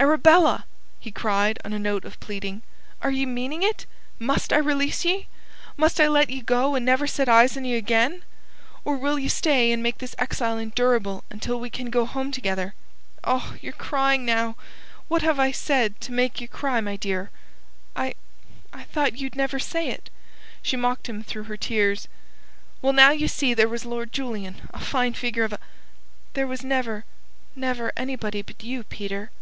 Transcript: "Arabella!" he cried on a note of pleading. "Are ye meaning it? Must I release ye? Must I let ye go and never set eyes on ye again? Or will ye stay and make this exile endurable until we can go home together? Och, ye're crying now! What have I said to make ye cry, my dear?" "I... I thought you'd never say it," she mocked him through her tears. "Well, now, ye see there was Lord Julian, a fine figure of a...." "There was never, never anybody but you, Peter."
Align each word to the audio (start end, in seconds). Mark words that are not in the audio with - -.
"Arabella!" 0.00 0.64
he 1.00 1.10
cried 1.10 1.58
on 1.64 1.72
a 1.72 1.78
note 1.78 2.04
of 2.04 2.20
pleading. 2.20 2.62
"Are 3.02 3.10
ye 3.10 3.26
meaning 3.26 3.64
it? 3.64 3.84
Must 4.20 4.52
I 4.52 4.58
release 4.58 5.04
ye? 5.04 5.26
Must 5.76 6.00
I 6.00 6.06
let 6.06 6.30
ye 6.30 6.40
go 6.40 6.76
and 6.76 6.86
never 6.86 7.08
set 7.08 7.28
eyes 7.28 7.56
on 7.56 7.64
ye 7.64 7.74
again? 7.74 8.22
Or 8.84 8.96
will 8.96 9.18
ye 9.18 9.26
stay 9.26 9.72
and 9.72 9.82
make 9.82 9.98
this 9.98 10.14
exile 10.16 10.56
endurable 10.56 11.24
until 11.30 11.58
we 11.58 11.68
can 11.68 11.90
go 11.90 12.06
home 12.06 12.30
together? 12.30 12.74
Och, 13.24 13.60
ye're 13.60 13.72
crying 13.72 14.24
now! 14.24 14.54
What 15.08 15.22
have 15.22 15.40
I 15.40 15.50
said 15.50 16.00
to 16.02 16.12
make 16.12 16.40
ye 16.40 16.46
cry, 16.46 16.80
my 16.80 16.94
dear?" 16.94 17.32
"I... 17.96 18.14
I 18.72 18.84
thought 18.84 19.18
you'd 19.18 19.34
never 19.34 19.58
say 19.58 19.88
it," 19.88 20.10
she 20.62 20.76
mocked 20.76 21.08
him 21.08 21.24
through 21.24 21.44
her 21.44 21.56
tears. 21.56 22.06
"Well, 22.82 22.92
now, 22.92 23.10
ye 23.10 23.26
see 23.26 23.52
there 23.52 23.68
was 23.68 23.84
Lord 23.84 24.12
Julian, 24.12 24.68
a 24.72 24.78
fine 24.78 25.14
figure 25.14 25.42
of 25.42 25.52
a...." 25.54 25.58
"There 26.34 26.46
was 26.46 26.62
never, 26.62 27.04
never 27.56 27.92
anybody 27.96 28.42
but 28.42 28.62
you, 28.62 28.84
Peter." 28.84 29.32